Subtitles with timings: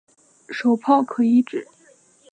[0.49, 1.67] 手炮可以指